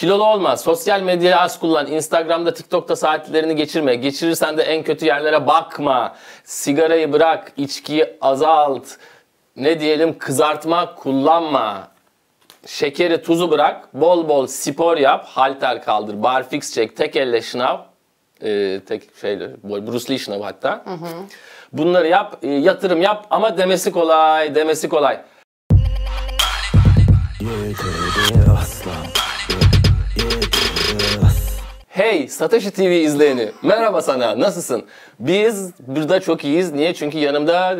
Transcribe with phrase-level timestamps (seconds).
[0.00, 5.46] Kilolu olma, sosyal medyayı az kullan, Instagram'da, TikTok'ta saatlerini geçirme, geçirirsen de en kötü yerlere
[5.46, 8.86] bakma, sigarayı bırak, içkiyi azalt,
[9.56, 10.18] ne diyelim?
[10.18, 11.88] Kızartma kullanma,
[12.66, 17.78] şekeri tuzu bırak, bol bol spor yap, halter kaldır, barfix çek, tek elle şınav,
[18.42, 20.84] e, tek şeyle, Bruce Lee şınavı hatta.
[21.72, 23.26] Bunları yap, e, yatırım yap.
[23.30, 25.20] Ama demesi kolay, demesi kolay.
[32.00, 33.48] Hey Satoshi TV izleyeni.
[33.62, 34.40] Merhaba sana.
[34.40, 34.84] Nasılsın?
[35.18, 36.72] Biz burada çok iyiyiz.
[36.72, 36.94] Niye?
[36.94, 37.78] Çünkü yanımda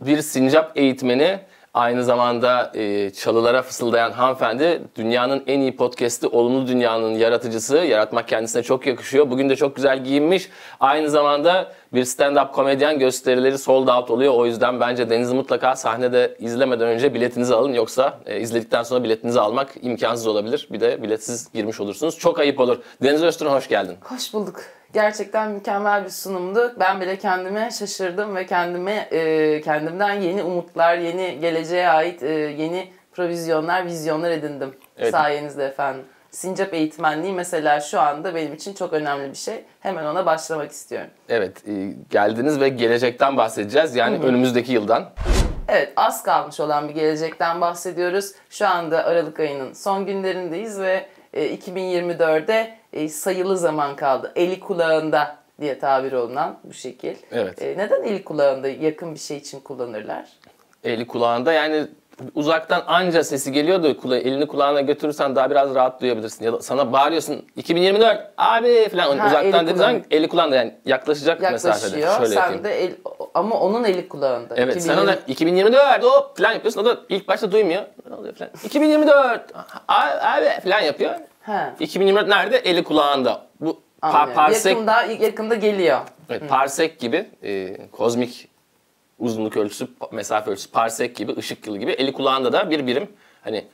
[0.00, 1.40] bir sincap eğitmeni,
[1.78, 4.82] aynı zamanda e, çalılara fısıldayan hanımefendi.
[4.96, 7.76] Dünyanın en iyi podcast'i, Olumlu Dünya'nın yaratıcısı.
[7.76, 9.30] Yaratmak kendisine çok yakışıyor.
[9.30, 10.48] Bugün de çok güzel giyinmiş.
[10.80, 14.34] Aynı zamanda bir stand-up komedyen gösterileri sold out oluyor.
[14.34, 17.72] O yüzden bence Deniz'i mutlaka sahnede izlemeden önce biletinizi alın.
[17.72, 20.68] Yoksa e, izledikten sonra biletinizi almak imkansız olabilir.
[20.72, 22.18] Bir de biletsiz girmiş olursunuz.
[22.18, 22.78] Çok ayıp olur.
[23.02, 23.96] Deniz Öztürk hoş geldin.
[24.02, 24.77] Hoş bulduk.
[24.92, 26.74] Gerçekten mükemmel bir sunumdu.
[26.80, 32.90] Ben bile kendime şaşırdım ve kendime e, kendimden yeni umutlar, yeni geleceğe ait e, yeni
[33.12, 34.74] provizyonlar, vizyonlar edindim.
[34.98, 35.10] Evet.
[35.10, 36.04] Sayenizde efendim.
[36.30, 39.64] Sincap eğitmenliği mesela şu anda benim için çok önemli bir şey.
[39.80, 41.10] Hemen ona başlamak istiyorum.
[41.28, 43.96] Evet, e, geldiniz ve gelecekten bahsedeceğiz.
[43.96, 45.10] Yani önümüzdeki yıldan.
[45.68, 48.32] Evet az kalmış olan bir gelecekten bahsediyoruz.
[48.50, 51.06] Şu anda Aralık ayının son günlerindeyiz ve
[51.38, 54.32] 2024'de e, sayılı zaman kaldı.
[54.36, 57.16] Eli kulağında diye tabir olunan bu şekil.
[57.32, 57.62] Evet.
[57.62, 60.28] E, neden eli kulağında yakın bir şey için kullanırlar?
[60.84, 61.86] Eli kulağında yani
[62.34, 64.00] uzaktan anca sesi geliyordu.
[64.00, 66.44] Kula, elini kulağına götürürsen daha biraz rahat duyabilirsin.
[66.44, 70.74] Ya da sana bağırıyorsun 2024 abi falan Hani Ha, uzaktan dediğin zaman eli kulağında yani
[70.84, 71.90] yaklaşacak mesafede.
[71.90, 72.64] Şöyle Sen yapayım.
[72.64, 72.92] de el,
[73.34, 74.54] ama onun eli kulağında.
[74.56, 76.80] Evet sen 2020 ona 2024 o falan yapıyorsun.
[76.80, 77.82] O da ilk başta duymuyor.
[78.10, 78.50] Ne oluyor falan.
[78.64, 79.42] 2024
[79.88, 81.14] abi, abi falan yapıyor.
[81.42, 82.56] Ha, 2024 nerede?
[82.56, 83.40] Eli kulağında.
[83.60, 84.34] Bu anlıyorum.
[84.34, 86.00] parsek Yakında, yakında geliyor.
[86.30, 88.48] Evet, parsek gibi e, kozmik
[89.18, 91.90] uzunluk ölçüsü, mesafe ölçüsü parsek gibi, ışık yılı gibi.
[91.90, 93.08] Eli kulağında da bir birim.
[93.44, 93.64] Hani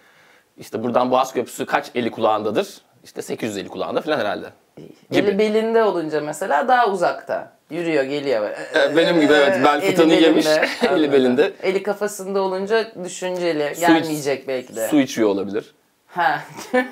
[0.59, 2.69] işte buradan Boğaz Köprüsü kaç eli kulağındadır?
[3.05, 4.47] İşte 800 eli kulağında falan herhalde.
[4.77, 5.29] Gibi.
[5.29, 7.53] Eli belinde olunca mesela daha uzakta.
[7.71, 8.51] Yürüyor, geliyor.
[8.75, 10.47] Evet, benim gibi evet, bel belinde, yemiş,
[10.91, 11.53] eli belinde.
[11.63, 14.89] Eli kafasında olunca düşünceli, Su iç- gelmeyecek belki de.
[14.89, 15.75] Su içiyor olabilir.
[16.07, 16.41] Ha.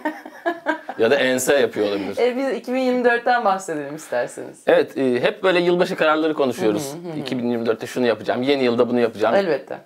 [0.99, 2.19] Ya da ense yapıyor olabilir.
[2.19, 4.61] e, biz 2024'ten bahsedelim isterseniz.
[4.67, 6.95] Evet, e, hep böyle yılbaşı kararları konuşuyoruz.
[7.31, 9.35] 2024'te şunu yapacağım, yeni yılda bunu yapacağım.
[9.35, 9.79] Elbette.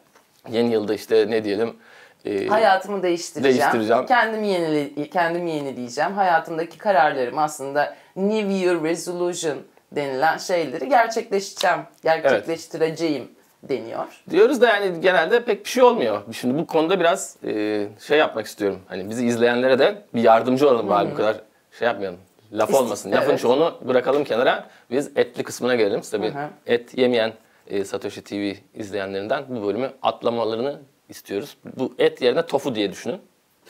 [0.50, 1.76] Yeni yılda işte ne diyelim?
[2.24, 3.58] e, Hayatımı değiştireceğim.
[3.58, 4.06] Değiştireceğim.
[4.06, 6.12] Kendimi yenile kendimi yenileyeceğim.
[6.12, 9.58] Hayatımdaki kararlarım aslında New Year Resolution
[9.92, 11.80] denilen şeyleri gerçekleştireceğim.
[12.02, 13.28] Gerçekleştireceğim
[13.62, 14.22] deniyor.
[14.30, 16.22] Diyoruz da yani genelde pek bir şey olmuyor.
[16.32, 18.80] Şimdi bu konuda biraz e, şey yapmak istiyorum.
[18.86, 21.40] Hani bizi izleyenlere de bir yardımcı olalım bari bu kadar
[21.78, 22.18] şey yapmayalım.
[22.52, 23.12] Laf olmasın.
[23.12, 23.40] Lafın evet.
[23.40, 24.66] çoğunu bırakalım kenara.
[24.90, 26.00] Biz etli kısmına gelelim.
[26.00, 26.48] Tabii Hı hı.
[26.66, 27.32] et yemeyen
[27.66, 31.56] e, Satoshi TV izleyenlerinden bu bölümü atlamalarını istiyoruz.
[31.78, 33.20] Bu et yerine tofu diye düşünün.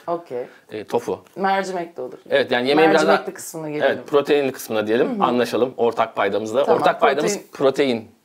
[0.06, 0.46] Okey.
[0.72, 1.24] E, tofu.
[1.36, 2.18] Mercimek de olur.
[2.30, 3.12] Evet yani yemeğin biraz daha...
[3.12, 3.96] Mercimekli kısmına gelelim.
[3.96, 5.22] Evet proteinli kısmına diyelim.
[5.22, 6.64] Anlaşalım ortak paydamızda.
[6.64, 8.15] Tamam, ortak paydamız protein- protein.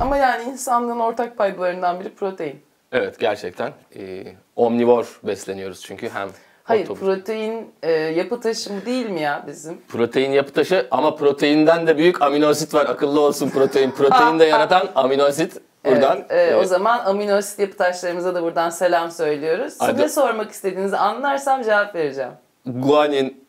[0.00, 2.60] Ama yani insanlığın ortak paydalarından biri protein.
[2.92, 3.72] Evet gerçekten.
[3.96, 4.24] E,
[4.56, 6.28] omnivor besleniyoruz çünkü hem
[6.64, 9.80] Hayır tofu- protein e, yapı taşımı değil mi ya bizim?
[9.88, 12.86] Protein yapı taşı ama proteinden de büyük amino asit var.
[12.86, 13.90] Akıllı olsun protein.
[13.90, 16.16] Protein de yaratan amino asit buradan.
[16.18, 16.56] Evet, e, Evet.
[16.56, 19.72] O zaman amino asit yapı taşlarımıza da buradan selam söylüyoruz.
[19.72, 20.00] Siz Hadi.
[20.02, 22.32] ne sormak istediğinizi anlarsam cevap vereceğim.
[22.66, 23.39] Guanin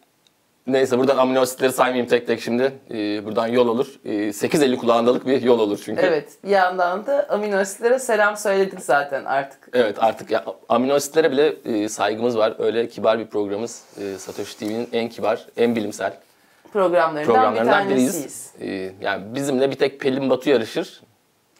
[0.73, 2.73] neyse buradan amino asitleri saymayayım tek tek şimdi.
[2.91, 3.87] Ee, buradan yol olur.
[4.05, 6.01] Ee, 850 kulağındalık bir yol olur çünkü.
[6.01, 9.69] Evet bir yandan da amino asitlere selam söyledik zaten artık.
[9.73, 12.53] Evet artık ya, amino asitlere bile e, saygımız var.
[12.59, 13.83] Öyle kibar bir programımız.
[14.01, 16.13] E, Satoshi TV'nin en kibar, en bilimsel
[16.73, 18.13] Programlarından, bir programlarından tanesiyiz.
[18.15, 18.51] biriyiz.
[18.61, 21.01] Ee, yani bizimle bir tek Pelin Batu yarışır.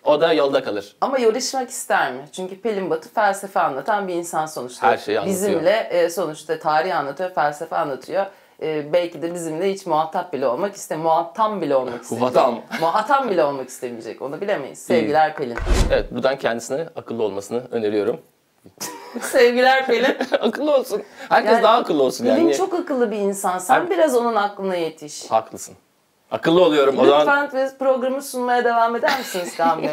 [0.04, 0.96] O da yolda kalır.
[1.02, 2.22] Ama yarışmak ister mi?
[2.32, 4.88] Çünkü Pelin Batu felsefe anlatan bir insan sonuçta.
[4.88, 5.40] Her şeyi anlatıyor.
[5.50, 8.26] Bizimle e, sonuçta tarih anlatıyor, felsefe anlatıyor.
[8.62, 12.36] E, belki de bizimle hiç muhatap bile olmak iste, muhattam bile olmak istemeyecek.
[12.36, 12.82] Muhatap.
[12.82, 14.22] muhatap bile olmak istemeyecek.
[14.22, 14.80] Onu bilemeyiz.
[14.80, 15.58] Sevgiler Pelin.
[15.92, 18.20] Evet buradan kendisine akıllı olmasını öneriyorum.
[19.22, 20.18] Sevgiler Pelin.
[20.40, 21.02] akıllı olsun.
[21.30, 22.56] Herkes Yani daha akıllı olsun Pelin yani.
[22.58, 23.58] çok akıllı bir insan.
[23.58, 25.32] Sen Abi- biraz onun aklına yetiş.
[25.32, 25.76] Haklısın.
[26.32, 27.00] Akıllı oluyorum.
[27.00, 29.90] O zaman Lütfen programı sunmaya devam eder misiniz Kaan Bey?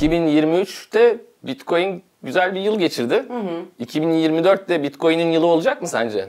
[0.00, 3.24] 2023'te Bitcoin güzel bir yıl geçirdi.
[3.80, 6.28] 2024'te Bitcoin'in yılı olacak mı sence?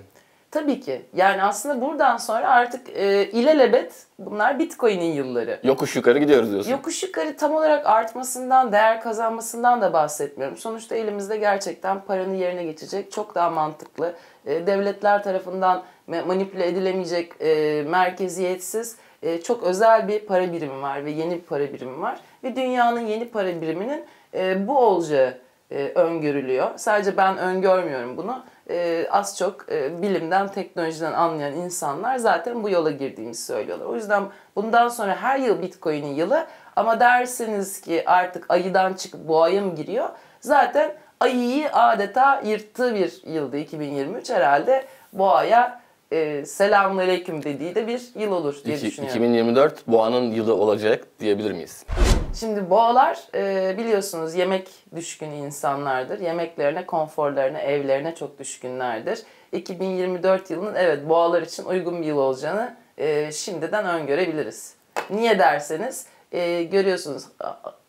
[0.51, 1.01] Tabii ki.
[1.15, 5.59] Yani aslında buradan sonra artık e, ilelebet bunlar Bitcoin'in yılları.
[5.63, 6.71] Yokuş yukarı gidiyoruz diyorsun.
[6.71, 10.57] Yokuş yukarı tam olarak artmasından, değer kazanmasından da bahsetmiyorum.
[10.57, 14.13] Sonuçta elimizde gerçekten paranın yerine geçecek çok daha mantıklı,
[14.45, 21.11] e, devletler tarafından manipüle edilemeyecek, e, merkeziyetsiz, e, çok özel bir para birimi var ve
[21.11, 22.19] yeni bir para birimi var.
[22.43, 25.37] Ve dünyanın yeni para biriminin e, bu olacağı
[25.71, 26.69] e, öngörülüyor.
[26.75, 28.43] Sadece ben öngörmüyorum bunu.
[28.71, 33.85] E, az çok e, bilimden, teknolojiden anlayan insanlar zaten bu yola girdiğimizi söylüyorlar.
[33.85, 34.23] O yüzden
[34.55, 40.09] bundan sonra her yıl Bitcoin'in yılı ama dersiniz ki artık ayıdan çıkıp boğaya mı giriyor?
[40.41, 45.81] Zaten ayıyı adeta yırttığı bir yıldı 2023 herhalde boğaya
[46.11, 49.23] e, selamünaleyküm dediği de bir yıl olur diye İki- düşünüyorum.
[49.23, 51.85] 2024 boğanın yılı olacak diyebilir miyiz?
[52.33, 56.19] Şimdi boğalar e, biliyorsunuz yemek düşkün insanlardır.
[56.19, 59.23] Yemeklerine, konforlarına, evlerine çok düşkünlerdir.
[59.51, 64.75] 2024 yılının evet boğalar için uygun bir yıl olacağını e, şimdiden öngörebiliriz.
[65.09, 67.23] Niye derseniz e, görüyorsunuz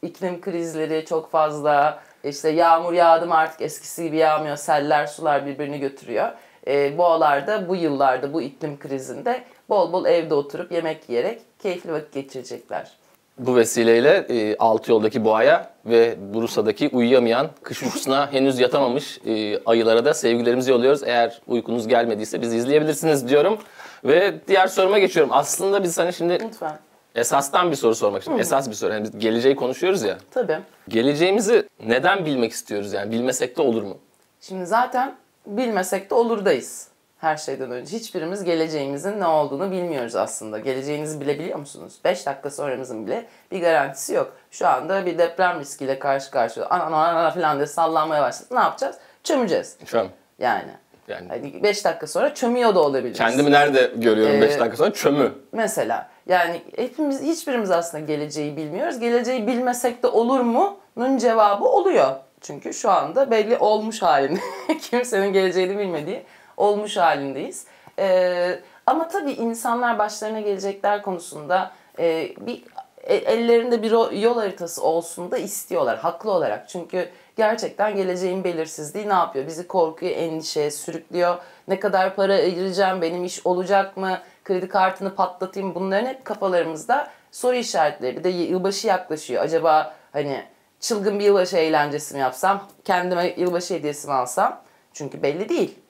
[0.02, 2.02] iklim krizleri çok fazla.
[2.24, 4.56] İşte yağmur yağdı mı artık eskisi gibi yağmıyor.
[4.56, 6.32] Seller, sular birbirini götürüyor.
[6.66, 11.92] E, boğalar da bu yıllarda bu iklim krizinde bol bol evde oturup yemek yiyerek keyifli
[11.92, 13.01] vakit geçirecekler.
[13.38, 20.04] Bu vesileyle e, alt yoldaki boğaya ve Bursa'daki uyuyamayan, kış uykusuna henüz yatamamış e, ayılara
[20.04, 21.02] da sevgilerimizi yolluyoruz.
[21.02, 23.58] Eğer uykunuz gelmediyse bizi izleyebilirsiniz diyorum.
[24.04, 25.32] Ve diğer soruma geçiyorum.
[25.34, 26.78] Aslında biz hani şimdi Lütfen.
[27.14, 28.40] esastan bir soru sormak istiyorum.
[28.40, 28.92] Esas bir soru.
[28.92, 30.18] Yani biz geleceği konuşuyoruz ya.
[30.30, 30.58] Tabii.
[30.88, 33.10] Geleceğimizi neden bilmek istiyoruz yani?
[33.12, 33.98] Bilmesek de olur mu?
[34.40, 35.14] Şimdi zaten
[35.46, 36.88] bilmesek de olurdayız
[37.22, 37.96] her şeyden önce.
[37.96, 40.58] Hiçbirimiz geleceğimizin ne olduğunu bilmiyoruz aslında.
[40.58, 41.94] Geleceğinizi bilebiliyor musunuz?
[42.04, 44.32] 5 dakika sonramızın bile bir garantisi yok.
[44.50, 48.48] Şu anda bir deprem riskiyle karşı karşıya ana ana ana falan diye sallanmaya başladı.
[48.54, 48.96] Ne yapacağız?
[49.24, 49.76] Çömeceğiz.
[49.86, 50.06] Şu an
[50.38, 50.70] Yani.
[51.08, 53.18] yani Hani 5 dakika sonra çömüyor da olabiliriz.
[53.18, 54.92] kendimi nerede görüyorum 5 Ee, dakika sonra?
[54.92, 55.32] Çömü.
[55.52, 58.98] Mesela yani hepimiz hiçbirimiz aslında geleceği bilmiyoruz.
[58.98, 62.10] Geleceği bilmesek de olur mu'nun cevabı oluyor.
[62.40, 64.40] Çünkü şu anda belli olmuş halinde.
[64.90, 66.22] Kimsenin geleceğini bilmediği
[66.62, 67.66] olmuş halindeyiz.
[67.98, 72.64] Ee, ama tabii insanlar başlarına gelecekler konusunda e, bir
[73.02, 76.68] e- ellerinde bir yol haritası olsun da istiyorlar haklı olarak.
[76.68, 79.46] Çünkü gerçekten geleceğin belirsizliği ne yapıyor?
[79.46, 81.36] Bizi korkuya, endişeye sürüklüyor.
[81.68, 84.18] Ne kadar para ayıracağım, benim iş olacak mı?
[84.44, 85.74] Kredi kartını patlatayım.
[85.74, 88.16] Bunların hep kafalarımızda soru işaretleri.
[88.16, 89.42] Bir de yılbaşı yaklaşıyor.
[89.42, 90.44] Acaba hani
[90.80, 92.68] çılgın bir yılbaşı eğlencesi mi yapsam?
[92.84, 94.60] Kendime yılbaşı hediyesi mi alsam?
[94.92, 95.81] Çünkü belli değil.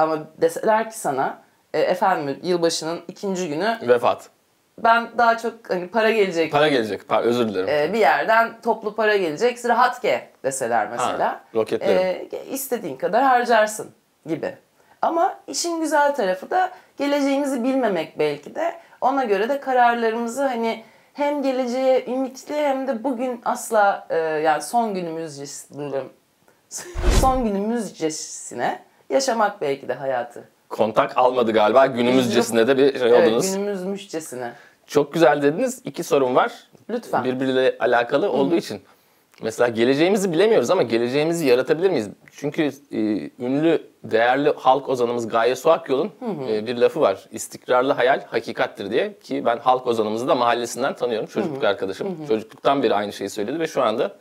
[0.00, 1.38] Ama deseler ki sana
[1.74, 4.28] e, efendim yılbaşının ikinci günü Vefat.
[4.78, 7.02] ben daha çok hani para gelecek Para gelecek.
[7.02, 7.68] Par- özür dilerim.
[7.68, 11.28] e, bir yerden toplu para gelecek rahat ge deseler mesela.
[11.28, 12.28] Ha, roketlerim.
[12.32, 13.90] E, istediğin kadar harcarsın
[14.26, 14.54] gibi.
[15.02, 18.74] Ama işin güzel tarafı da geleceğimizi bilmemek belki de.
[19.00, 24.94] Ona göre de kararlarımızı hani hem geleceğe ümitli hem de bugün asla e, yani son
[24.94, 25.90] günümüzcesine
[27.20, 30.44] son günümüzcesine yaşamak belki de hayatı.
[30.68, 31.86] Kontak almadı galiba.
[31.86, 33.52] Günümüzcesinde de bir şey Evet, oldunuz.
[33.52, 34.52] günümüzmüşçesine.
[34.86, 35.82] Çok güzel dediniz.
[35.84, 36.52] İki sorum var.
[36.90, 37.24] Lütfen.
[37.24, 38.80] Birbiriyle alakalı olduğu için.
[39.42, 42.08] Mesela geleceğimizi bilemiyoruz ama geleceğimizi yaratabilir miyiz?
[42.32, 42.62] Çünkü
[42.92, 42.98] e,
[43.44, 46.10] ünlü, değerli halk ozanımız Gaye Suakyol'un
[46.48, 47.28] e, bir lafı var.
[47.32, 49.18] İstikrarlı hayal hakikattir diye.
[49.18, 51.26] Ki ben halk ozanımızı da mahallesinden tanıyorum.
[51.26, 52.26] Çocukluk arkadaşım.
[52.28, 54.12] Çocukluktan beri aynı şeyi söyledi ve şu anda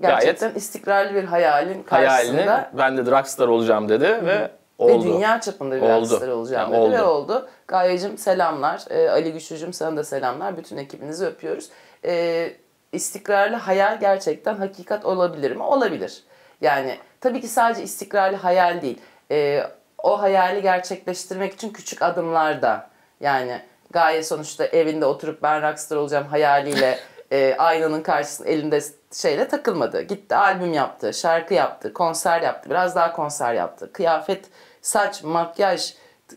[0.00, 5.04] Gerçekten istikrarlı bir hayalin karşısında hayalini ben de rockstar olacağım dedi ve ve oldu.
[5.04, 6.10] dünya çapında bir Oldu.
[6.10, 7.32] rockstar olacağım Yani dedi ve oldu.
[7.34, 7.48] oldu.
[7.68, 8.84] Gayecim selamlar.
[8.90, 10.56] Ee, Ali Güçlücüm sana da selamlar.
[10.56, 11.68] Bütün ekibinizi öpüyoruz.
[12.04, 12.52] Ee,
[12.92, 15.62] istikrarlı hayal gerçekten hakikat olabilir mi?
[15.62, 16.22] Olabilir.
[16.60, 18.98] Yani tabii ki sadece istikrarlı hayal değil.
[19.30, 19.62] Ee,
[20.02, 22.88] o hayali gerçekleştirmek için küçük adımlar da
[23.20, 26.98] yani Gaye sonuçta evinde oturup ben rockstar olacağım hayaliyle
[27.32, 28.80] e, aynanın karşısında elinde
[29.12, 30.02] şeyle takılmadı.
[30.02, 33.92] Gitti albüm yaptı, şarkı yaptı, konser yaptı, biraz daha konser yaptı.
[33.92, 34.44] Kıyafet,
[34.82, 35.94] saç, makyaj,
[36.28, 36.36] t-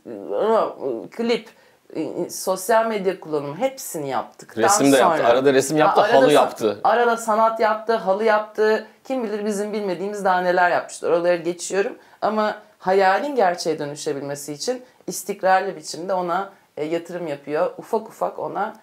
[1.11, 1.49] klip,
[1.95, 6.31] e, sosyal medya kullanımı hepsini yaptıktan Resim de yaptı, sonra- arada resim yaptı, arada halı
[6.31, 6.79] yaptı.
[6.83, 8.87] Arada sanat yaptı, halı yaptı.
[9.03, 11.09] Kim bilir bizim bilmediğimiz daha neler yapmıştır.
[11.09, 11.97] Oraları geçiyorum.
[12.21, 17.71] Ama hayalin gerçeğe dönüşebilmesi için istikrarlı biçimde ona e, yatırım yapıyor.
[17.77, 18.73] Ufak ufak ona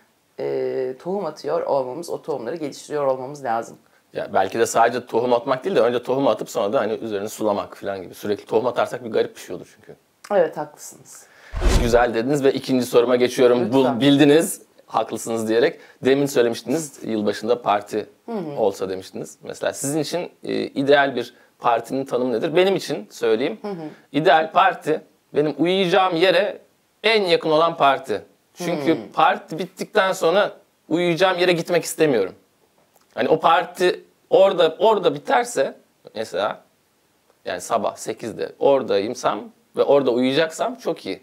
[0.41, 3.79] e, tohum atıyor olmamız, o tohumları geliştiriyor olmamız lazım.
[4.13, 7.29] Ya belki de sadece tohum atmak değil de önce tohum atıp sonra da hani üzerine
[7.29, 8.15] sulamak falan gibi.
[8.15, 9.97] Sürekli tohum atarsak bir garip bir şey olur çünkü.
[10.33, 11.27] Evet haklısınız.
[11.83, 13.67] Güzel dediniz ve ikinci soruma geçiyorum.
[13.67, 13.97] Lütfen.
[13.97, 15.81] Bu bildiniz, haklısınız diyerek.
[16.05, 18.07] Demin söylemiştiniz yılbaşında parti
[18.59, 19.39] olsa demiştiniz.
[19.43, 22.57] Mesela sizin için e, ideal bir partinin tanımı nedir?
[22.57, 23.59] Benim için söyleyeyim.
[24.13, 25.01] İdeal parti
[25.35, 26.59] benim uyuyacağım yere
[27.03, 28.23] en yakın olan parti.
[28.55, 30.53] Çünkü parti bittikten sonra
[30.89, 32.35] uyuyacağım yere gitmek istemiyorum.
[33.15, 35.77] Hani o parti orada orada biterse
[36.15, 36.63] mesela
[37.45, 39.41] yani sabah 8'de oradayımsam
[39.77, 41.23] ve orada uyuyacaksam çok iyi.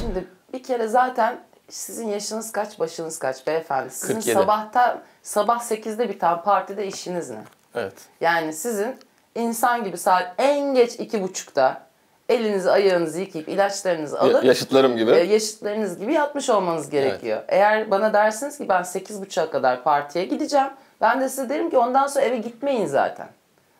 [0.00, 3.90] Şimdi bir kere zaten sizin yaşınız kaç, başınız kaç beyefendi?
[3.90, 4.38] Sizin 47.
[4.38, 7.42] sabahta sabah 8'de biten partide işiniz ne?
[7.74, 7.94] Evet.
[8.20, 8.98] Yani sizin
[9.34, 11.85] insan gibi saat en geç iki buçukta
[12.28, 15.10] elinizi ayağınızı yıkayıp ilaçlarınızı Ya- alıp yaşıtlarım gibi.
[15.10, 17.42] e, yaşıtlarınız gibi yatmış olmanız gerekiyor.
[17.48, 20.68] Eğer bana dersiniz ki ben sekiz buçuğa kadar partiye gideceğim.
[21.00, 23.28] Ben de size derim ki ondan sonra eve gitmeyin zaten.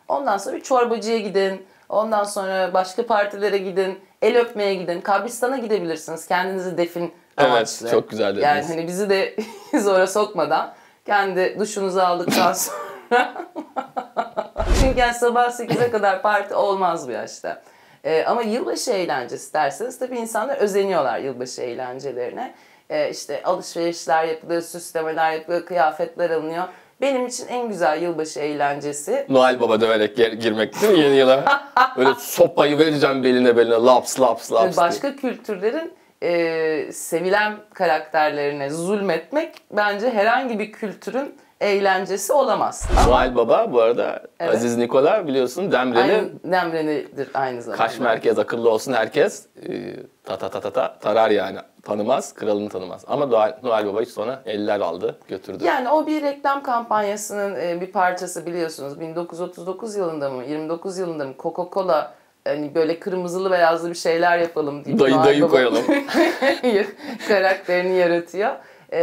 [0.07, 1.65] Ondan sonra bir çorbacıya gidin.
[1.89, 3.99] Ondan sonra başka partilere gidin.
[4.21, 5.01] El öpmeye gidin.
[5.01, 6.27] Kabristan'a gidebilirsiniz.
[6.27, 7.89] Kendinizi defin Evet, amaçlı.
[7.91, 8.43] çok güzel dediniz.
[8.43, 9.35] Yani hani bizi de
[9.79, 10.73] zora sokmadan
[11.05, 12.77] kendi duşunuzu aldıktan sonra
[14.81, 17.61] çünkü yani sabah 8'e kadar parti olmaz bu yaşta.
[18.03, 22.53] Ee, ama yılbaşı eğlencesi derseniz tabii insanlar özeniyorlar yılbaşı eğlencelerine.
[22.89, 26.63] Ee, işte alışverişler yapılıyor, süslemeler yapılıyor, kıyafetler alınıyor.
[27.01, 31.61] Benim için en güzel yılbaşı eğlencesi Noel Baba döverek gir- girmek değil mi yeni yıla?
[31.97, 34.85] Öyle sopayı vereceğim beline beline laps laps laps diye.
[34.87, 42.89] başka kültürlerin e, sevilen karakterlerine zulmetmek bence herhangi bir kültürün eğlencesi olamaz.
[43.07, 44.55] Noel Baba bu arada Evet.
[44.55, 47.83] Aziz Nikola biliyorsun Demreli Aynı Demreni'dir aynı zamanda.
[47.83, 52.69] Kaş merkez akıllı olsun herkes e, ta ta ta ta ta tarar yani tanımaz kralını
[52.69, 55.63] tanımaz ama Noel, Noel Baba hiç sonra eller aldı götürdü.
[55.63, 58.99] Yani o bir reklam kampanyasının e, bir parçası biliyorsunuz.
[58.99, 62.07] 1939 yılında mı 29 yılında mı Coca-Cola
[62.47, 64.99] hani böyle kırmızılı beyazlı bir şeyler yapalım diye.
[64.99, 65.83] Dayı- Noel dayı Baba koyalım.
[67.27, 68.51] karakterini yaratıyor.
[68.91, 68.99] E,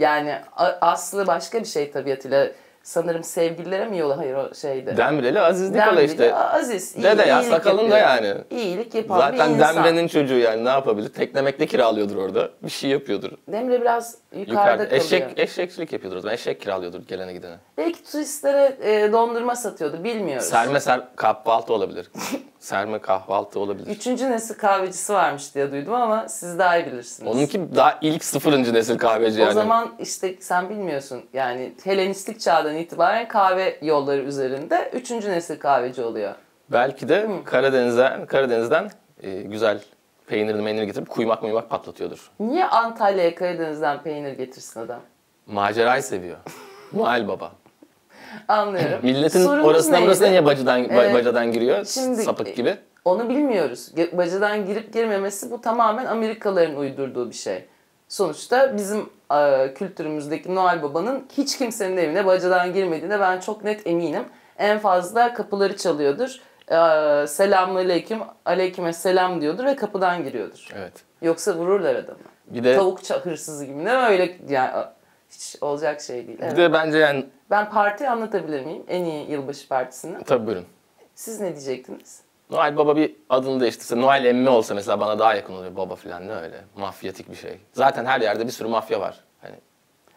[0.00, 0.38] yani
[0.80, 2.48] aslı başka bir şey tabiatıyla.
[2.82, 4.96] Sanırım sevgililere mi yola hayır o şeyde.
[4.96, 6.34] Demreli Aziz Nikola Demreli, işte.
[6.34, 6.96] Aziz.
[6.96, 8.34] iyi- Dede ya, sakalında yani.
[8.50, 9.76] İyilik yapan Zaten bir insan.
[9.76, 11.08] Demre'nin çocuğu yani ne yapabilir?
[11.08, 12.50] Teklemekte kiralıyordur orada.
[12.62, 13.30] Bir şey yapıyordur.
[13.48, 14.84] Demre biraz yukarıda, Yukarıda.
[14.84, 15.02] kalıyor.
[15.04, 16.16] Eşek, eşekçilik yapıyordur.
[16.16, 16.34] o zaman.
[16.34, 17.54] Eşek kiralıyordur gelene gidene.
[17.78, 20.46] Belki turistlere e, dondurma satıyordu bilmiyoruz.
[20.46, 22.10] Serme ser kahvaltı olabilir.
[22.58, 23.86] Serme kahvaltı olabilir.
[23.86, 27.36] Üçüncü nesil kahvecisi varmış diye duydum ama siz daha iyi bilirsiniz.
[27.36, 29.50] Onunki daha ilk sıfırıncı nesil kahveci yani.
[29.50, 32.40] O zaman işte sen bilmiyorsun yani Helenistik
[32.72, 36.34] çağdan itibaren kahve yolları üzerinde üçüncü nesil kahveci oluyor.
[36.70, 38.90] Belki de Karadeniz'den, Karadeniz'den
[39.22, 39.80] e, güzel
[40.26, 42.30] peynirli meynir getirip kuymak muymak patlatıyordur.
[42.40, 45.00] Niye Antalya'ya Karadeniz'den peynir getirsin adam?
[45.46, 46.36] Macerayı seviyor.
[46.92, 47.52] Noel Baba.
[48.48, 48.98] Anlıyorum.
[49.02, 50.06] Milletin Sorunuz orasına neydi?
[50.06, 51.14] burasına niye bacadan, ba- Evet.
[51.14, 51.84] bacadan giriyor?
[51.84, 52.76] Şimdi- Sapık gibi.
[53.04, 53.90] Onu bilmiyoruz.
[54.12, 57.64] Bacadan girip girmemesi bu tamamen Amerikalıların uydurduğu bir şey.
[58.12, 64.24] Sonuçta bizim e, kültürümüzdeki Noel Baba'nın hiç kimsenin evine bacadan girmediğine ben çok net eminim.
[64.58, 66.36] En fazla kapıları çalıyordur.
[66.68, 70.68] E, Selamun aleyküm, aleyküme selam diyordur ve kapıdan giriyordur.
[70.76, 70.92] Evet.
[71.22, 72.18] Yoksa vururlar adamı.
[72.46, 73.84] Bir de Tavuk hırsızı gibi.
[73.84, 74.70] Ne öyle yani
[75.30, 76.38] hiç olacak şey değil.
[76.38, 76.56] bir Evet.
[76.56, 78.82] de bence yani Ben parti anlatabilir miyim?
[78.88, 80.24] En iyi yılbaşı partisini.
[80.24, 80.66] tabii buyurun.
[81.14, 82.21] Siz ne diyecektiniz?
[82.52, 85.76] Noel Baba bir adını değiştirse, Noel emmi olsa mesela bana daha yakın oluyor.
[85.76, 86.60] Baba falan ne öyle.
[86.76, 87.58] Mafyatik bir şey.
[87.72, 89.20] Zaten her yerde bir sürü mafya var.
[89.42, 89.54] Hani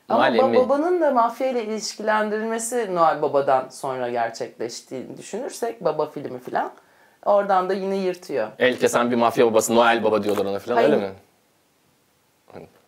[0.10, 0.56] Ama Noel ba- emmi.
[0.58, 6.72] babanın da mafya ile ilişkilendirilmesi Noel Baba'dan sonra gerçekleştiğini düşünürsek baba filmi falan
[7.26, 8.48] oradan da yine yırtıyor.
[8.60, 10.90] El kesen bir mafya babası Noel Baba diyorlar ona falan Hayır.
[10.94, 11.14] öyle mi?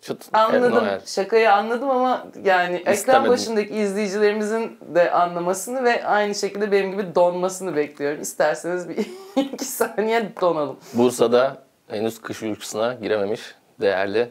[0.02, 0.76] Çıt, Anladım.
[0.76, 1.02] Noel.
[1.06, 7.76] Şakayı anladım ama yani ekran başındaki izleyicilerimizin de anlamasını ve aynı şekilde benim gibi donmasını
[7.76, 8.22] bekliyorum.
[8.22, 10.78] İsterseniz bir iki saniye donalım.
[10.94, 14.30] Bursa'da henüz kış uykusuna girememiş değerli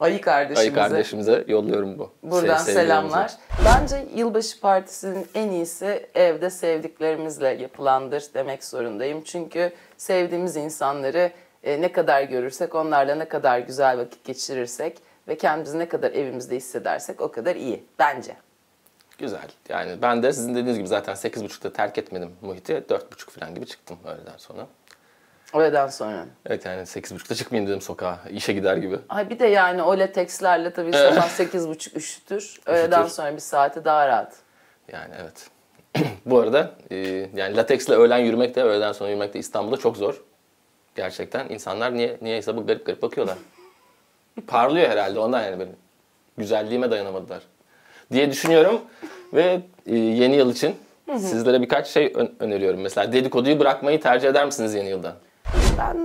[0.00, 0.60] Ayı kardeşimize.
[0.60, 2.12] ayı kardeşimize yolluyorum bu.
[2.22, 3.32] Buradan selamlar.
[3.64, 9.22] Bence yılbaşı partisinin en iyisi evde sevdiklerimizle yapılandır demek zorundayım.
[9.24, 11.30] Çünkü sevdiğimiz insanları
[11.64, 14.98] e, ne kadar görürsek, onlarla ne kadar güzel vakit geçirirsek
[15.28, 18.36] ve kendimizi ne kadar evimizde hissedersek o kadar iyi bence.
[19.18, 19.48] Güzel.
[19.68, 22.72] Yani ben de sizin dediğiniz gibi zaten 8.30'da terk etmedim muhiti.
[22.72, 24.66] 4.30 falan gibi çıktım öğleden sonra.
[25.54, 26.26] Öğleden sonra.
[26.46, 28.18] Evet yani 8.30'da çıkmayayım dedim sokağa.
[28.30, 28.98] işe gider gibi.
[29.08, 32.60] Ay bir de yani o latekslerle tabii sabah 8.30 üşütür.
[32.66, 33.14] Öğleden Üşütür.
[33.16, 34.36] sonra bir saati daha rahat.
[34.92, 35.50] Yani evet.
[36.26, 36.96] Bu arada e,
[37.34, 40.22] yani lateksle öğlen yürümek de öğleden sonra yürümek de İstanbul'da çok zor.
[40.96, 43.36] Gerçekten insanlar niye niyeyse bu garip garip bakıyorlar.
[44.46, 45.76] Parlıyor herhalde ondan yani benim.
[46.38, 47.42] Güzelliğime dayanamadılar.
[48.12, 48.80] Diye düşünüyorum
[49.32, 50.76] ve e, yeni yıl için
[51.18, 52.80] sizlere birkaç şey ön- öneriyorum.
[52.80, 55.16] Mesela dedikoduyu bırakmayı tercih eder misiniz yeni yılda?
[55.78, 55.98] Ben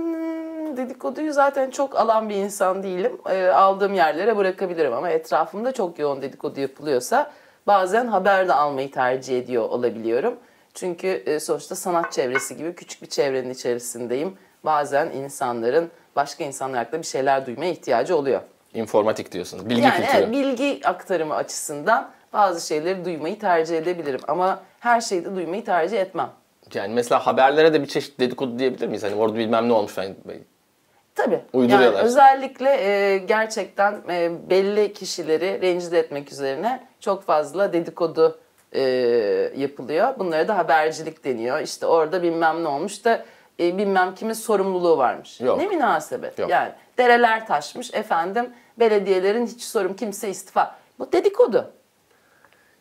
[0.76, 3.12] dedikoduyu zaten çok alan bir insan değilim.
[3.30, 7.32] E, aldığım yerlere bırakabilirim ama etrafımda çok yoğun dedikodu yapılıyorsa
[7.66, 10.34] bazen haber de almayı tercih ediyor olabiliyorum.
[10.74, 14.36] Çünkü e, sonuçta sanat çevresi gibi küçük bir çevrenin içerisindeyim.
[14.64, 18.40] Bazen insanların başka insanlar hakkında bir şeyler duymaya ihtiyacı oluyor.
[18.74, 19.68] İnformatik diyorsunuz.
[19.68, 20.16] Bilgi yani kültürü.
[20.16, 26.00] evet, bilgi aktarımı açısından bazı şeyleri duymayı tercih edebilirim ama her şeyi de duymayı tercih
[26.00, 26.30] etmem.
[26.74, 29.02] Yani mesela haberlere de bir çeşit dedikodu diyebilir miyiz?
[29.02, 30.14] Hani orada bilmem ne olmuş falan.
[31.14, 31.40] Tabii.
[31.52, 31.98] Uyduruyorlar.
[31.98, 38.38] Yani özellikle e, gerçekten e, belli kişileri rencide etmek üzerine çok fazla dedikodu
[38.72, 38.82] e,
[39.56, 40.18] yapılıyor.
[40.18, 41.60] Bunlara da habercilik deniyor.
[41.60, 43.24] İşte orada bilmem ne olmuş da
[43.60, 45.40] e, bilmem kimin sorumluluğu varmış.
[45.40, 45.58] Yok.
[45.58, 46.38] Ne münasebet.
[46.38, 46.50] Yok.
[46.50, 50.76] Yani dereler taşmış efendim belediyelerin hiç sorum kimse istifa.
[50.98, 51.72] Bu dedikodu.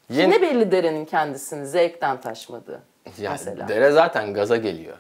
[0.10, 2.82] Yeni, Ne belli derenin kendisini zevkten taşmadığı
[3.18, 3.68] yani mesela.
[3.68, 4.98] dere zaten gaza geliyor.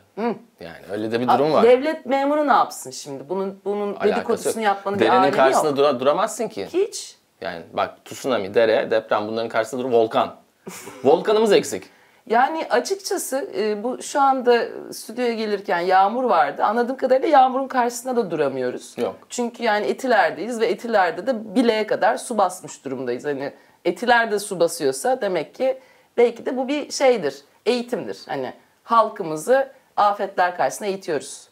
[0.60, 1.64] Yani öyle de bir durum var.
[1.64, 3.30] Devlet memuru ne yapsın şimdi?
[3.30, 4.16] Bunun bunun Alakası yok.
[4.18, 5.78] dedikodusunu yapmanın bir Derenin alemi karşısında yok.
[5.78, 6.68] dura- duramazsın ki.
[6.74, 7.18] Hiç.
[7.42, 10.36] Yani bak tsunami, dere, deprem bunların karşısında dur volkan.
[11.04, 11.84] Volkanımız eksik.
[12.30, 16.64] Yani açıkçası e, bu şu anda stüdyoya gelirken yağmur vardı.
[16.64, 18.94] Anladığım kadarıyla yağmurun karşısında da duramıyoruz.
[18.98, 19.16] Yok.
[19.30, 23.26] Çünkü yani Etiler'deyiz ve Etiler'de de bileğe kadar su basmış durumdayız.
[23.26, 23.54] Hani
[23.86, 25.80] Etiler'de su basıyorsa demek ki
[26.18, 28.18] belki de bu bir şeydir, eğitimdir.
[28.28, 28.54] Hani
[28.84, 31.48] halkımızı afetler karşısında eğitiyoruz.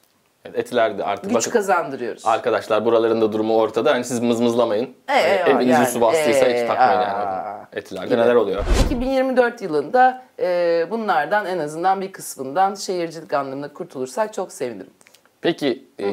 [0.45, 2.25] Evet, Etilerde artık Güç bakın kazandırıyoruz.
[2.25, 3.91] arkadaşlar buraların da durumu ortada.
[3.91, 4.95] Hani siz mızmızlamayın.
[5.09, 7.50] E, Hani evinizi yani, su bastıysa e, hiç takmayın aa, yani.
[7.73, 8.17] Etilerde gibi.
[8.17, 8.63] neler oluyor?
[8.85, 14.89] 2024 yılında e, bunlardan en azından bir kısmından şehircilik anlamında kurtulursak çok sevinirim.
[15.41, 16.05] Peki e,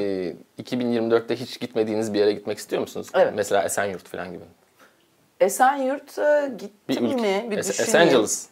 [0.62, 3.08] 2024'te hiç gitmediğiniz bir yere gitmek istiyor musunuz?
[3.14, 3.32] Evet.
[3.36, 4.44] Mesela Esenyurt falan gibi.
[5.40, 7.14] Esenyurt'a gittim Bir ülke.
[7.16, 7.50] mi?
[7.50, 8.12] Bir Es- düşüneyim.
[8.14, 8.46] Los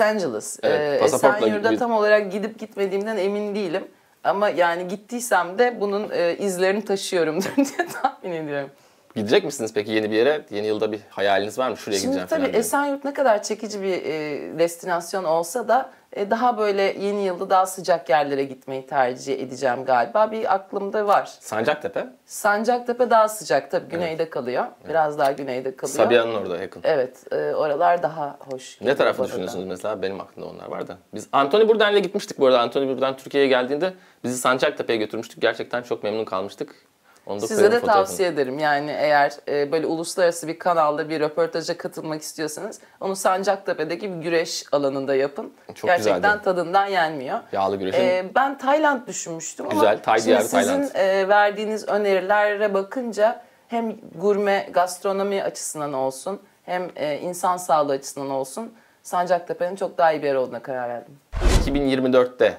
[0.00, 0.58] Angeles.
[0.62, 3.84] Evet, Ee, pasaportla Esenyurt'a git- tam olarak gidip gitmediğimden emin değilim.
[4.24, 8.70] Ama yani gittiysem de bunun e, izlerini taşıyorumdur diye tahmin ediyorum.
[9.14, 10.44] Gidecek misiniz peki yeni bir yere?
[10.50, 11.76] Yeni yılda bir hayaliniz var mı?
[11.76, 12.60] Şuraya Şimdi gideceğim tabii falan diye.
[12.60, 17.66] Esenyurt ne kadar çekici bir e, destinasyon olsa da e, daha böyle yeni yılda daha
[17.66, 20.32] sıcak yerlere gitmeyi tercih edeceğim galiba.
[20.32, 21.26] Bir aklımda var.
[21.40, 22.06] Sancaktepe.
[22.26, 24.64] Sancaktepe daha sıcak tabii güneyde kalıyor.
[24.88, 25.96] Biraz daha güneyde kalıyor.
[25.96, 26.82] Sabiha'nın orada yakın.
[26.84, 28.80] Evet, e, oralar daha hoş.
[28.80, 29.26] Ne tarafı da.
[29.26, 30.02] düşünüyorsunuz mesela?
[30.02, 30.98] Benim aklımda onlar var da.
[31.14, 32.60] Biz Anthony Bourdain'le gitmiştik bu arada.
[32.60, 35.42] Anthony Bourdain Türkiye'ye geldiğinde bizi Sancaktepe'ye götürmüştük.
[35.42, 36.87] Gerçekten çok memnun kalmıştık.
[37.28, 38.58] Onu da Size de tavsiye ederim.
[38.58, 44.64] Yani eğer e, böyle uluslararası bir kanalda bir röportaja katılmak istiyorsanız onu Sancaktepe'deki bir güreş
[44.72, 45.52] alanında yapın.
[45.74, 46.42] Çok Gerçekten güzeldi.
[46.44, 47.38] tadından yenmiyor.
[47.52, 48.00] Yağlı güreşin.
[48.00, 50.94] E, ben Tayland düşünmüştüm ama Güzel, Tay şimdi sizin Tayland.
[50.94, 58.72] e, verdiğiniz önerilere bakınca hem gurme gastronomi açısından olsun hem e, insan sağlığı açısından olsun
[59.02, 61.18] Sancaktepe'nin çok daha iyi bir yer olduğuna karar verdim.
[61.66, 62.58] 2024'te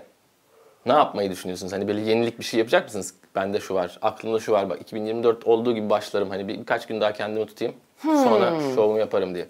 [0.86, 1.74] ne yapmayı düşünüyorsunuz?
[1.74, 3.14] Hani böyle yenilik bir şey yapacak mısınız?
[3.36, 4.70] Bende şu var, aklımda şu var.
[4.70, 6.30] Bak 2024 olduğu gibi başlarım.
[6.30, 7.74] Hani bir, birkaç gün daha kendimi tutayım.
[8.02, 8.76] Sonra Hmm.
[8.76, 9.48] şovumu yaparım diye.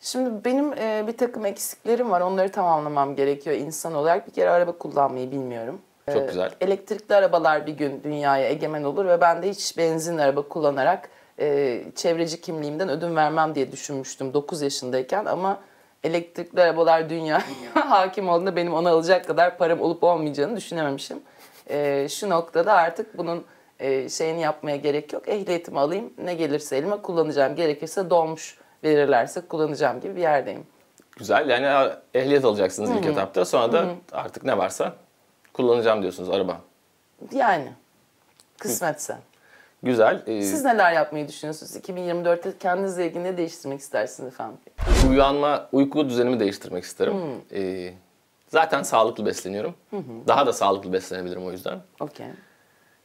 [0.00, 2.20] Şimdi benim e, bir takım eksiklerim var.
[2.20, 4.26] Onları tamamlamam gerekiyor insan olarak.
[4.28, 5.78] Bir kere araba kullanmayı bilmiyorum.
[6.12, 6.50] Çok E, güzel.
[6.60, 11.08] Elektrikli arabalar bir gün dünyaya egemen olur ve ben de hiç benzin araba kullanarak
[11.40, 15.60] e, çevreci kimliğimden ödün vermem diye düşünmüştüm 9 yaşındayken ama
[16.04, 17.42] elektrikli arabalar dünyaya
[17.74, 21.18] hakim olduğunda benim onu alacak kadar param olup olmayacağını düşünememişim.
[21.68, 23.44] E, şu noktada artık bunun
[23.78, 25.28] e, şeyini yapmaya gerek yok.
[25.28, 27.56] Ehliyetimi alayım ne gelirse elime kullanacağım.
[27.56, 30.66] Gerekirse dolmuş verirlerse kullanacağım gibi bir yerdeyim.
[31.16, 31.48] Güzel.
[31.48, 33.44] Yani ehliyet alacaksınız ilk etapta.
[33.44, 34.94] Sonra da artık ne varsa
[35.52, 36.60] kullanacağım diyorsunuz araba.
[37.32, 37.72] Yani
[38.58, 39.16] kısmetse.
[39.82, 40.22] Güzel.
[40.26, 41.76] Ee, Siz neler yapmayı düşünüyorsunuz?
[41.76, 44.58] 2024'te kendinizle ilgili ne değiştirmek istersiniz efendim?
[45.10, 47.14] uyanma, uyku düzenimi değiştirmek isterim.
[47.52, 47.92] Ee,
[48.48, 49.74] zaten sağlıklı besleniyorum.
[50.26, 51.80] Daha da sağlıklı beslenebilirim o yüzden.
[52.00, 52.26] Okey.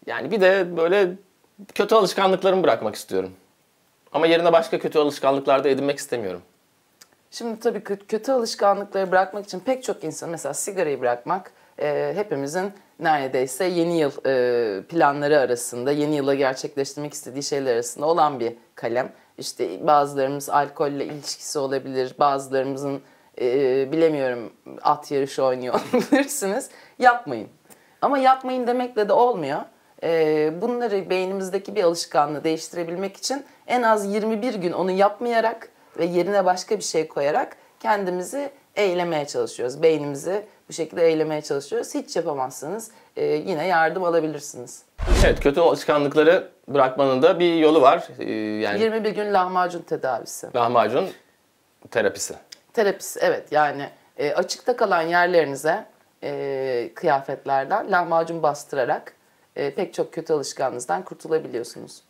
[0.05, 1.11] Yani bir de böyle
[1.75, 3.31] kötü alışkanlıklarımı bırakmak istiyorum.
[4.11, 6.41] Ama yerine başka kötü alışkanlıklar da edinmek istemiyorum.
[7.31, 12.71] Şimdi tabii kö- kötü alışkanlıkları bırakmak için pek çok insan mesela sigarayı bırakmak e, hepimizin
[12.99, 19.11] neredeyse yeni yıl e, planları arasında, yeni yıla gerçekleştirmek istediği şeyler arasında olan bir kalem.
[19.37, 23.01] İşte bazılarımız alkolle ilişkisi olabilir, bazılarımızın
[23.41, 26.69] e, bilemiyorum at yarışı oynuyor olabilirsiniz.
[26.99, 27.47] Yapmayın.
[28.01, 29.61] Ama yapmayın demekle de olmuyor.
[30.03, 36.45] E, bunları beynimizdeki bir alışkanlığı değiştirebilmek için en az 21 gün onu yapmayarak ve yerine
[36.45, 39.83] başka bir şey koyarak kendimizi eylemeye çalışıyoruz.
[39.83, 41.93] Beynimizi bu şekilde eylemeye çalışıyoruz.
[41.95, 44.83] Hiç yapamazsanız e, yine yardım alabilirsiniz.
[45.25, 48.07] Evet, kötü alışkanlıkları bırakmanın da bir yolu var.
[48.19, 50.47] Ee, yani 21 gün lahmacun tedavisi.
[50.55, 51.09] lahmacun
[51.91, 52.33] terapisi.
[52.73, 55.85] Terapisi evet yani e, açıkta kalan yerlerinize
[56.23, 59.13] e, kıyafetlerden lahmacun bastırarak
[59.55, 62.01] e, pek çok kötü alışkanlığınızdan kurtulabiliyorsunuz.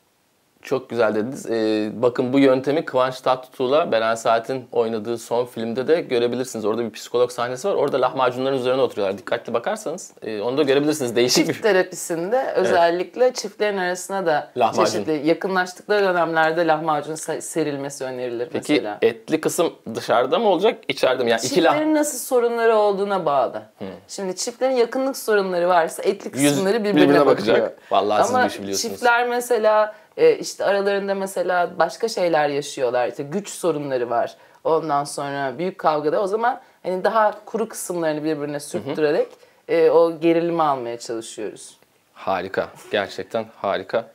[0.63, 1.45] Çok güzel dediniz.
[1.49, 6.65] Ee, bakın bu yöntemi Kıvanç Tatlıtuğ'la Beren Saat'in oynadığı son filmde de görebilirsiniz.
[6.65, 7.73] Orada bir psikolog sahnesi var.
[7.73, 9.17] Orada lahmacunların üzerine oturuyorlar.
[9.17, 11.15] Dikkatli bakarsanız e, onu da görebilirsiniz.
[11.15, 14.84] Değişik Çift bir terapisinde özellikle çiftlerin arasına da Lahmacun.
[14.86, 18.97] çeşitli yakınlaştıkları dönemlerde lahmacun se- serilmesi önerilir Peki mesela.
[19.02, 21.30] etli kısım dışarıda mı olacak, içeride mi?
[21.30, 23.62] Yani iki lah Çiftlerin nasıl sorunları olduğuna bağlı.
[24.08, 27.58] Şimdi çiftlerin yakınlık sorunları varsa etli Yüz kısımları birbirine, birbirine bakıyor.
[27.58, 27.78] bakacak.
[27.91, 28.93] Vallahi siz bu Ama işi biliyorsunuz.
[28.93, 33.08] çiftler mesela e, işte aralarında mesela başka şeyler yaşıyorlar.
[33.08, 34.36] İşte güç sorunları var.
[34.63, 39.28] Ondan sonra büyük kavgada o zaman hani daha kuru kısımlarını birbirine sürttürerek
[39.67, 41.78] e, o gerilimi almaya çalışıyoruz.
[42.13, 42.67] harika.
[42.91, 44.12] Gerçekten harika.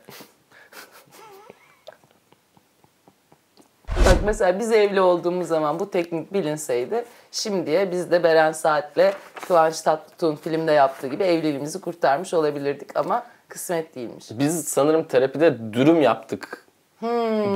[4.05, 9.13] Bak mesela biz evli olduğumuz zaman bu teknik bilinseydi şimdiye biz de Beren Saat'le
[9.47, 14.25] Kıvanç Tatlıtuğ'un filmde yaptığı gibi evliliğimizi kurtarmış olabilirdik ama kısmet değilmiş.
[14.31, 16.65] Biz sanırım terapide dürüm yaptık.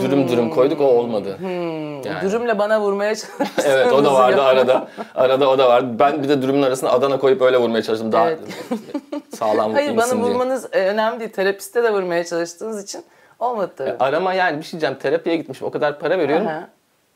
[0.01, 1.37] Dürüm dürüm koyduk o olmadı.
[1.43, 2.21] Yani.
[2.21, 3.65] Dürümle bana vurmaya çalıştınız.
[3.65, 4.87] Evet o da vardı arada.
[5.15, 5.95] Arada o da vardı.
[5.99, 8.11] Ben bir de dürümün arasına Adana koyup öyle vurmaya çalıştım.
[8.11, 8.39] Daha Evet.
[9.35, 10.21] sağlam Hayır bana diye.
[10.21, 11.31] vurmanız e, önemli değil.
[11.31, 13.03] Terapiste de vurmaya çalıştığınız için
[13.39, 13.95] olmadı tabii.
[13.99, 14.95] Arama yani bir şey diyeceğim.
[15.01, 15.67] Terapiye gitmişim.
[15.67, 16.47] O kadar para veriyorum.
[16.47, 16.67] Aha.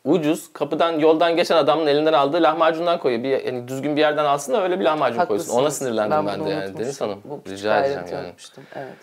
[0.08, 0.54] Ucuz.
[0.54, 3.24] Kapıdan yoldan geçen adamın elinden aldığı lahmacundan koyuyor.
[3.24, 5.52] Bir, yani düzgün bir yerden alsın da öyle bir lahmacun koysun.
[5.52, 5.78] Ona Haklısınız.
[5.78, 6.78] sinirlendim ben, bunu de yani.
[6.78, 7.22] Deniz Hanım.
[7.26, 8.28] Bu Rica edeceğim yani.
[8.76, 8.93] Evet.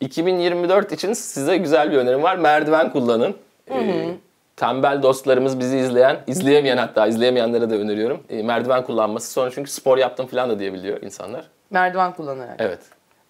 [0.00, 2.36] 2024 için size güzel bir önerim var.
[2.36, 3.36] Merdiven kullanın.
[3.70, 4.14] Ee,
[4.56, 8.22] tembel dostlarımız bizi izleyen, izleyemeyen hatta izleyemeyenlere de öneriyorum.
[8.30, 9.32] Ee, merdiven kullanması.
[9.32, 11.44] Sonra çünkü spor yaptım falan da diyebiliyor insanlar.
[11.70, 12.56] Merdiven kullanarak.
[12.58, 12.80] Evet.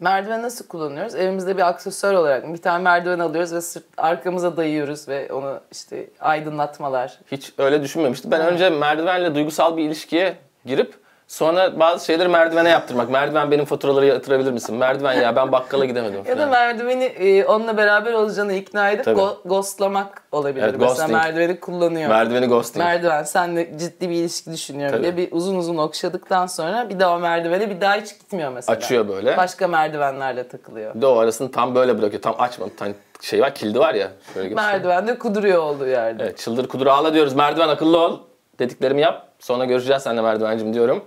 [0.00, 1.14] Merdiven nasıl kullanıyoruz?
[1.14, 6.10] Evimizde bir aksesuar olarak bir tane merdiven alıyoruz ve sırt arkamıza dayıyoruz ve onu işte
[6.20, 7.18] aydınlatmalar.
[7.32, 8.30] Hiç öyle düşünmemiştim.
[8.30, 10.94] Ben önce merdivenle duygusal bir ilişkiye girip
[11.28, 13.10] sonra bazı şeyleri merdivene yaptırmak.
[13.10, 14.76] Merdiven benim faturaları yatırabilir misin?
[14.76, 19.20] Merdiven ya ben bakkala gidemedim Ya da merdiveni e, onunla beraber olacağını ikna edip Tabii.
[19.20, 20.62] go- ghostlamak olabilir.
[20.62, 21.10] Evet, Mesela ghosting.
[21.12, 22.08] merdiveni kullanıyor.
[22.08, 22.84] Merdiveni ghosting.
[22.84, 25.02] Merdiven senle ciddi bir ilişki düşünüyorum Tabii.
[25.02, 28.76] diye bir uzun uzun okşadıktan sonra bir daha o merdivene bir daha hiç gitmiyor mesela.
[28.76, 29.36] Açıyor böyle.
[29.36, 30.94] Başka merdivenlerle takılıyor.
[30.94, 32.22] Bir de o arasını tam böyle bırakıyor.
[32.22, 32.66] Tam açma.
[32.78, 34.08] Tane şey var kilidi var ya.
[34.34, 34.72] Şöyle göstereyim.
[34.72, 36.22] Merdiven de kuduruyor olduğu yerde.
[36.22, 37.34] Evet çıldır kudur ağla diyoruz.
[37.34, 38.18] Merdiven akıllı ol.
[38.58, 39.27] Dediklerimi yap.
[39.38, 41.04] Sonra görüşeceğiz seninle merdivencim diyorum.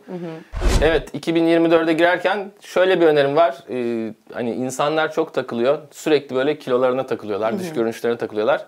[0.83, 3.57] Evet 2024'e girerken şöyle bir önerim var.
[3.69, 5.79] Ee, hani insanlar çok takılıyor.
[5.91, 7.59] Sürekli böyle kilolarına takılıyorlar.
[7.59, 8.65] Dış görünüşlerine takılıyorlar.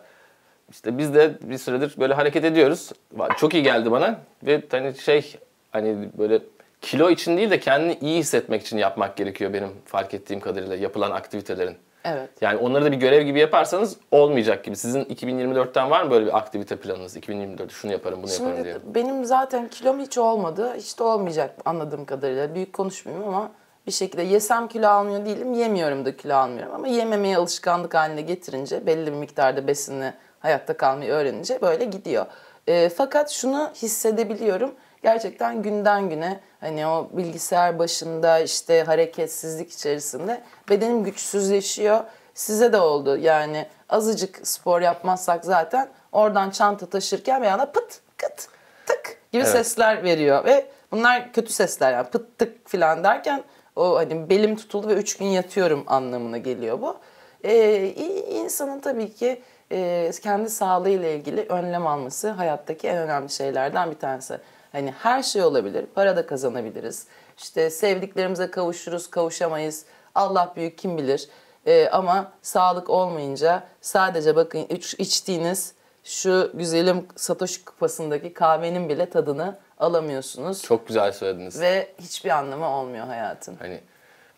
[0.72, 2.92] İşte biz de bir süredir böyle hareket ediyoruz.
[3.38, 4.20] Çok iyi geldi bana.
[4.44, 5.36] Ve hani şey
[5.72, 6.40] hani böyle
[6.82, 11.12] kilo için değil de kendini iyi hissetmek için yapmak gerekiyor benim fark ettiğim kadarıyla yapılan
[11.12, 11.76] aktivitelerin.
[12.04, 12.30] Evet.
[12.42, 14.76] Yani onları da bir görev gibi yaparsanız olmayacak gibi.
[14.76, 17.18] Sizin 2024'ten var mı böyle bir aktivite planınız?
[17.18, 18.76] 2024'te şunu yaparım, bunu yaparım Şimdi diye.
[18.96, 20.74] benim zaten kilom hiç olmadı.
[20.78, 22.56] Hiç de olmayacak anladığım kadarıyla.
[22.56, 23.52] Büyük konuşmayayım ama
[23.88, 25.54] bir şekilde yesem kilo almıyor değilim.
[25.54, 26.76] Yemiyorum da kilo almıyorum.
[26.76, 32.26] Ama yememeye alışkanlık haline getirince belli bir miktarda besinle hayatta kalmayı öğrenince böyle gidiyor.
[32.68, 34.72] Ee, fakat şunu hissedebiliyorum.
[35.04, 42.04] Gerçekten günden güne hani o bilgisayar başında işte hareketsizlik içerisinde bedenim güçsüzleşiyor.
[42.34, 48.48] Size de oldu yani azıcık spor yapmazsak zaten oradan çanta taşırken bir anda pıt kıt
[48.86, 49.52] tık gibi Evet.
[49.52, 53.44] sesler veriyor ve bunlar kötü sesler yani pıt tık falan derken
[53.76, 56.98] o hani belim tutuldu ve üç gün yatıyorum anlamına geliyor bu.
[57.44, 57.88] Ee,
[58.30, 64.40] insanın tabii ki e, kendi sağlığıyla ilgili önlem alması hayattaki en önemli şeylerden bir tanesi.
[64.74, 67.08] Hani her şey olabilir, para da kazanabiliriz.
[67.38, 69.86] İşte sevdiklerimize kavuşuruz, kavuşamayız.
[70.16, 71.30] Allah büyük kim bilir.
[71.66, 79.58] Ee, ama sağlık olmayınca sadece bakın iç- içtiğiniz şu güzelim Satoshi kupasındaki kahvenin bile tadını
[79.80, 80.62] alamıyorsunuz.
[80.64, 81.62] Çok güzel söylediniz.
[81.62, 83.56] Ve hiçbir anlamı olmuyor hayatın.
[83.60, 83.80] Hani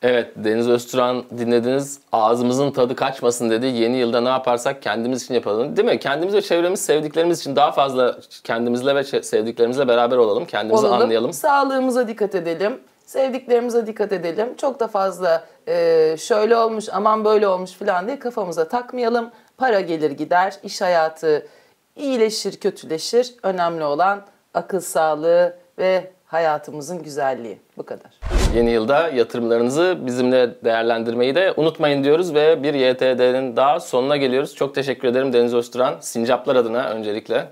[0.02, 2.00] evet Deniz Özturan dinlediniz.
[2.12, 3.66] Ağzımızın tadı kaçmasın dedi.
[3.66, 5.78] Yeni yılda ne yaparsak kendimiz için yapalım.
[5.78, 6.00] Değil mi?
[6.00, 10.46] Kendimiz ve çevremiz sevdiklerimiz için daha fazla kendimizle ve sevdiklerimizle beraber olalım.
[10.46, 11.02] Kendimizi Olalım.
[11.02, 11.34] anlayalım.
[11.34, 12.80] Sağlığımıza dikkat edelim.
[13.06, 14.56] Sevdiklerimize dikkat edelim.
[14.58, 19.32] Çok da fazla e, şöyle olmuş aman böyle olmuş falan diye kafamıza takmayalım.
[19.58, 21.48] Para gelir gider, iş hayatı
[21.96, 23.36] iyileşir, kötüleşir.
[23.44, 24.22] Önemli olan
[24.54, 27.60] akıl sağlığı ve hayatımızın güzelliği.
[27.78, 28.35] Bu kadar.
[28.56, 34.56] Yeni yılda yatırımlarınızı bizimle değerlendirmeyi de unutmayın diyoruz ve bir YTD'nin daha sonuna geliyoruz.
[34.56, 35.96] Çok teşekkür ederim Deniz Özturan.
[36.00, 37.50] Sincaplar adına öncelikle.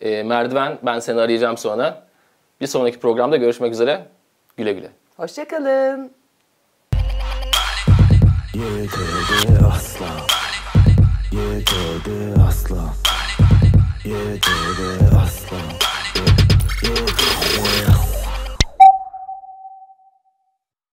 [0.00, 2.02] Ee, Merdiven ben seni arayacağım sonra.
[2.60, 4.06] Bir sonraki programda görüşmek üzere.
[4.56, 4.88] Güle güle.
[5.16, 6.10] Hoşçakalın.
[8.54, 10.20] YTD aslan
[11.32, 12.08] YTD
[12.48, 12.90] aslan
[14.04, 15.94] YTD aslan